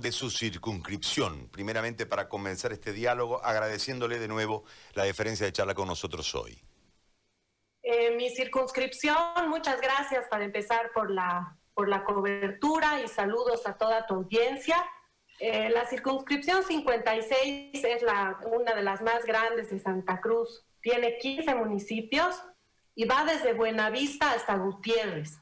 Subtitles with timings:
[0.00, 5.74] de su circunscripción, primeramente para comenzar este diálogo, agradeciéndole de nuevo la deferencia de charla
[5.74, 6.62] con nosotros hoy.
[7.82, 13.76] Eh, mi circunscripción, muchas gracias para empezar por la, por la cobertura y saludos a
[13.76, 14.76] toda tu audiencia.
[15.40, 20.64] Eh, la circunscripción 56 es la, una de las más grandes de Santa Cruz.
[20.80, 22.40] Tiene 15 municipios
[22.94, 25.40] y va desde Buenavista hasta Gutiérrez,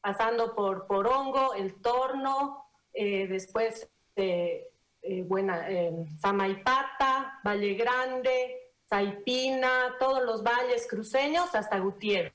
[0.00, 2.67] pasando por Porongo, El Torno,
[2.98, 4.70] eh, después de
[5.02, 12.34] eh, Buena, eh, Samaipata, Valle Grande, Saipina, todos los valles cruceños hasta Gutiérrez.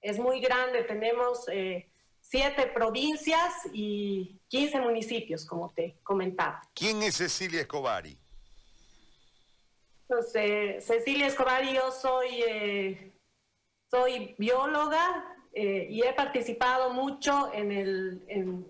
[0.00, 1.44] Es muy grande, tenemos
[2.20, 6.62] siete provincias y 15 municipios, como te comentaba.
[6.74, 8.18] ¿Quién es Cecilia Escobari?
[10.10, 13.12] Entonces, Cecilia Escobar y yo soy, eh,
[13.92, 18.24] soy bióloga eh, y he participado mucho en,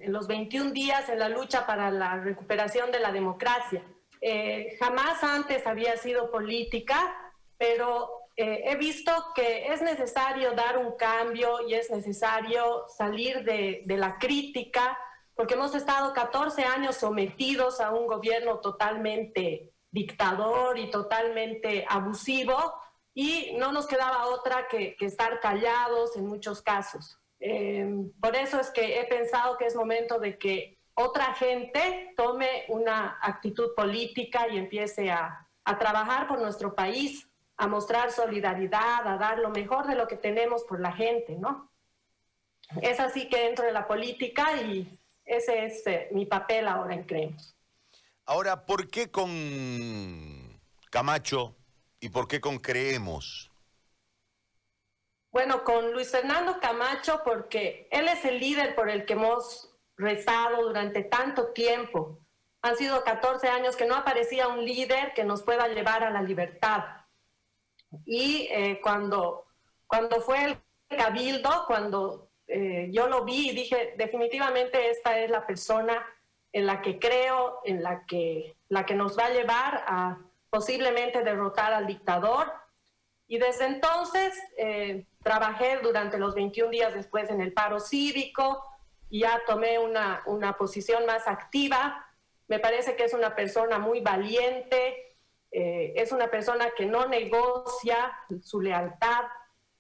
[0.07, 3.84] los 21 días en la lucha para la recuperación de la democracia.
[4.20, 7.17] Eh, jamás antes había sido política,
[7.58, 8.11] pero
[8.42, 14.98] he visto que es necesario dar un cambio y es necesario salir de la crítica,
[15.34, 22.56] porque hemos estado 14 años sometidos a un gobierno totalmente dictador y totalmente abusivo
[23.14, 27.19] y no nos quedaba otra que, estar callados en muchos casos.
[27.41, 27.86] Eh,
[28.20, 33.19] por eso es que he pensado que es momento de que otra gente tome una
[33.22, 39.39] actitud política y empiece a, a trabajar por nuestro país, a mostrar solidaridad, a dar
[39.39, 41.70] lo mejor de lo que tenemos por la gente, ¿no?
[42.83, 47.05] Es así que entro en la política y ese es eh, mi papel ahora en
[47.05, 47.56] Creemos.
[48.24, 51.56] Ahora, ¿por qué con Camacho
[52.01, 53.51] y por qué con Creemos?
[55.31, 60.62] Bueno, con Luis Fernando Camacho porque él es el líder por el que hemos rezado
[60.62, 62.19] durante tanto tiempo.
[62.62, 66.23] Han sido 14 años que no aparecía un líder que nos pueda llevar a la
[66.23, 66.84] libertad.
[68.05, 69.47] Y eh, cuando,
[69.86, 70.58] cuando fue el
[70.89, 76.05] cabildo, cuando eh, yo lo vi y dije, definitivamente esta es la persona
[76.53, 80.19] en la que creo, en la que, la que nos va a llevar a
[80.50, 82.52] posiblemente derrotar al dictador.
[83.27, 88.64] Y desde entonces eh, trabajé durante los 21 días después en el paro cívico
[89.08, 92.06] y ya tomé una, una posición más activa.
[92.48, 95.16] Me parece que es una persona muy valiente,
[95.52, 98.12] eh, es una persona que no negocia
[98.42, 99.24] su lealtad,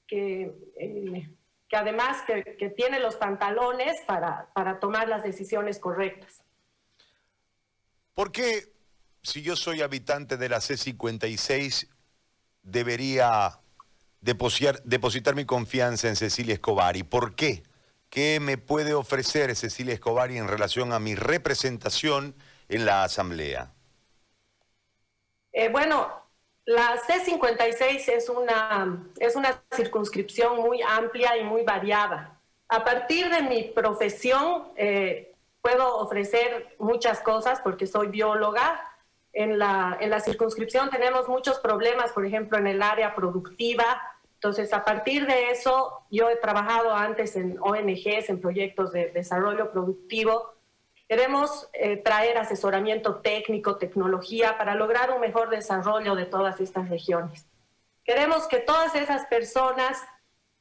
[0.06, 1.30] que, eh,
[1.68, 6.44] que además que, que, tiene los pantalones para, para tomar las decisiones correctas.
[8.14, 8.72] ¿Por qué,
[9.22, 11.88] si yo soy habitante de la C56,
[12.62, 13.60] debería
[14.20, 16.96] depositar, mi confianza en Cecilia Escobar?
[16.96, 17.62] ¿Y por qué?
[18.08, 22.34] ¿Qué me puede ofrecer Cecilia Escobar en relación a mi representación
[22.68, 23.72] en la Asamblea?
[25.52, 26.20] Eh, bueno,
[26.64, 32.40] la C56 es una, es una circunscripción muy amplia y muy variada.
[32.68, 38.89] A partir de mi profesión, eh, puedo ofrecer muchas cosas porque soy bióloga.
[39.32, 44.02] En la, en la circunscripción tenemos muchos problemas, por ejemplo, en el área productiva.
[44.34, 49.70] Entonces, a partir de eso, yo he trabajado antes en ONGs, en proyectos de desarrollo
[49.70, 50.54] productivo.
[51.08, 57.46] Queremos eh, traer asesoramiento técnico, tecnología, para lograr un mejor desarrollo de todas estas regiones.
[58.04, 60.02] Queremos que todas esas personas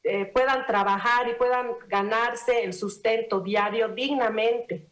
[0.04, 4.89] eh, puedan trabajar y puedan ganarse el sustento diario dignamente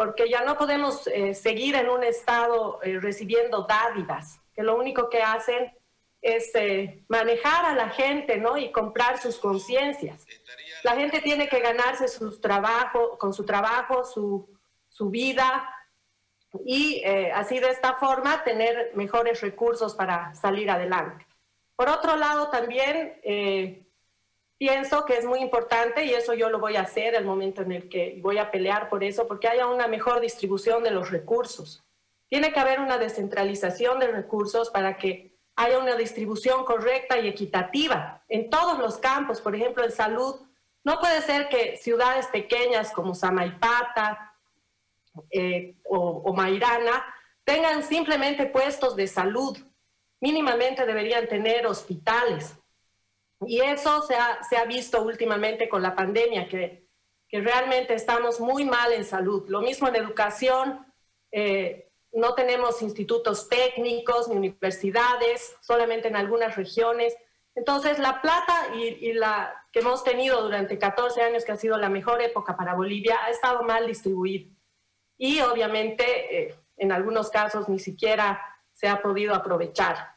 [0.00, 5.10] porque ya no podemos eh, seguir en un estado eh, recibiendo dádivas, que lo único
[5.10, 5.76] que hacen
[6.22, 8.56] es eh, manejar a la gente, ¿no?
[8.56, 10.26] Y comprar sus conciencias.
[10.84, 14.48] La gente tiene que ganarse su trabajo, con su trabajo, su,
[14.88, 15.68] su vida,
[16.64, 21.26] y así de esta forma tener mejores recursos para salir adelante.
[21.76, 23.20] Por otro lado, también
[24.60, 27.72] Pienso que es muy importante y eso yo lo voy a hacer el momento en
[27.72, 31.82] el que voy a pelear por eso, porque haya una mejor distribución de los recursos.
[32.28, 38.22] Tiene que haber una descentralización de recursos para que haya una distribución correcta y equitativa
[38.28, 40.42] en todos los campos, por ejemplo, en salud.
[40.84, 44.34] No puede ser que ciudades pequeñas como Samaipata
[45.30, 47.02] eh, o, o Mairana
[47.44, 49.56] tengan simplemente puestos de salud.
[50.20, 52.60] Mínimamente deberían tener hospitales
[53.46, 54.16] y eso se
[54.56, 56.88] ha, visto últimamente con la pandemia, que,
[57.32, 59.48] realmente estamos muy mal en salud.
[59.48, 60.84] Lo mismo en educación,
[61.30, 67.16] eh, no tenemos institutos técnicos ni universidades, solamente en algunas regiones.
[67.54, 71.88] Entonces, la plata y, la que hemos tenido durante 14 años, que ha sido la
[71.88, 74.50] mejor época para Bolivia, ha estado mal distribuida.
[75.16, 76.04] y obviamente
[76.36, 78.40] eh, en algunos casos ni siquiera
[78.72, 80.09] se ha podido aprovechar.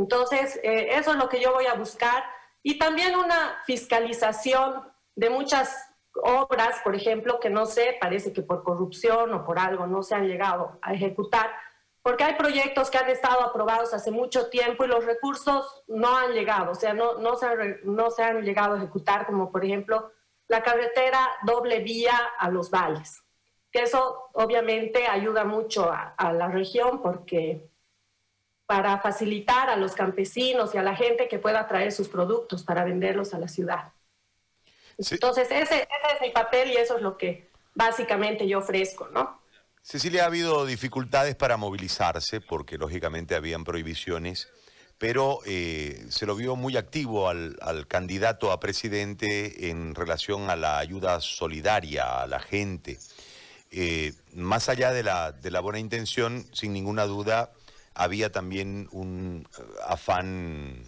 [0.00, 2.24] Entonces, eh, eso es lo que yo voy a buscar.
[2.62, 5.76] Y también una fiscalización de muchas
[6.14, 10.14] obras, por ejemplo, que no sé, parece que por corrupción o por algo no se
[10.14, 11.50] han llegado a ejecutar,
[12.02, 16.32] porque hay proyectos que han estado aprobados hace mucho tiempo y los recursos no han
[16.32, 19.64] llegado, o sea, no, no, se, han, no se han llegado a ejecutar, como por
[19.64, 20.10] ejemplo
[20.48, 23.22] la carretera doble vía a los valles,
[23.70, 27.69] que eso obviamente ayuda mucho a, a la región porque
[28.70, 32.84] para facilitar a los campesinos y a la gente que pueda traer sus productos para
[32.84, 33.94] venderlos a la ciudad.
[34.96, 39.42] Entonces, ese, ese, es mi papel y eso es lo que básicamente yo ofrezco, ¿no?
[39.82, 44.48] Cecilia, ha habido dificultades para movilizarse porque lógicamente habían prohibiciones,
[44.98, 47.58] pero eh, se lo vio muy activo al,
[47.88, 53.00] candidato a presidente en relación a la ayuda solidaria a la gente.
[53.72, 57.50] Eh, más allá de la, de la buena intención, sin ninguna duda,
[58.00, 60.82] había también un eh, afán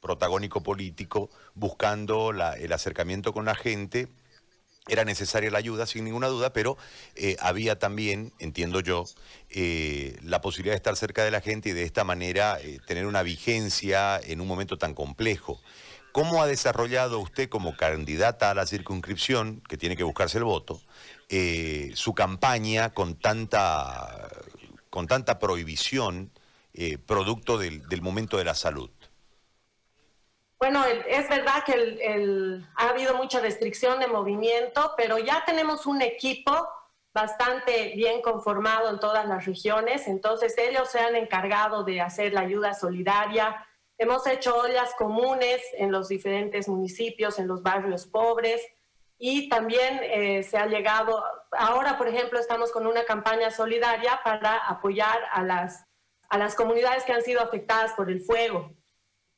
[0.00, 4.06] protagónico político buscando el acercamiento con la gente.
[4.86, 6.78] Era necesaria la ayuda, sin ninguna duda, pero
[7.16, 9.04] eh, había también, entiendo yo,
[9.50, 13.24] eh, la posibilidad de estar cerca de la gente y de esta manera tener una
[13.24, 15.60] vigencia en un momento tan complejo.
[16.12, 20.80] ¿Cómo ha desarrollado usted como candidata a la circunscripción, que tiene que buscarse el voto,
[21.94, 24.30] su campaña con tanta,
[24.90, 26.30] con tanta prohibición
[27.06, 28.90] producto del momento de la salud?
[30.58, 36.68] Bueno, es verdad que ha habido mucha restricción de movimiento, pero ya tenemos un equipo
[37.12, 42.40] bastante bien conformado en todas las regiones, entonces ellos se han encargado de hacer la
[42.42, 43.66] ayuda solidaria.
[43.96, 48.60] Hemos hecho ollas comunes en los diferentes municipios, en los barrios pobres
[49.18, 51.22] y también eh, se ha llegado,
[51.52, 55.84] ahora por ejemplo estamos con una campaña solidaria para apoyar a las,
[56.28, 58.72] a las comunidades que han sido afectadas por el fuego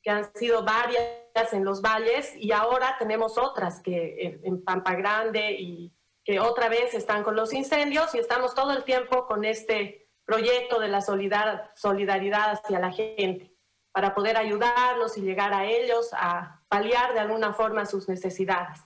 [0.01, 5.53] que han sido varias en los valles y ahora tenemos otras que en, Pampa Grande
[5.53, 5.93] y
[6.23, 10.79] que otra vez están con los incendios y estamos todo el tiempo con este proyecto
[10.79, 13.51] de la solidaridad hacia la gente
[13.91, 18.79] para poder ayudarlos y llegar a ellos a paliar de alguna forma sus necesidades.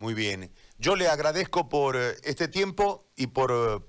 [0.00, 0.50] Muy bien.
[0.78, 3.84] Yo le agradezco por eh, este tiempo y por eh,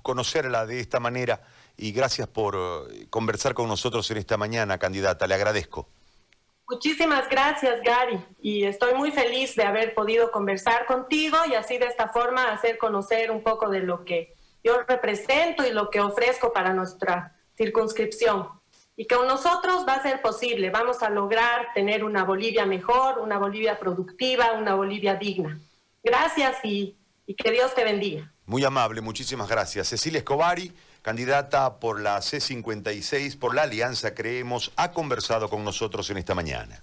[0.00, 1.42] conocerla de esta manera
[1.76, 5.26] y gracias por eh, conversar con nosotros en esta mañana, candidata.
[5.26, 5.88] Le agradezco.
[6.68, 11.86] Muchísimas gracias, Gary, y estoy muy feliz de haber podido conversar contigo y así de
[11.86, 16.52] esta forma hacer conocer un poco de lo que yo represento y lo que ofrezco
[16.52, 18.48] para nuestra circunscripción.
[18.96, 23.38] Y con nosotros va a ser posible, vamos a lograr tener una Bolivia mejor, una
[23.38, 25.60] Bolivia productiva, una Bolivia digna.
[26.02, 26.96] Gracias y,
[27.26, 28.32] y que Dios te bendiga.
[28.46, 29.88] Muy amable, muchísimas gracias.
[29.88, 30.72] Cecilia Escobari
[31.06, 36.82] candidata por la C56, por la Alianza Creemos, ha conversado con nosotros en esta mañana.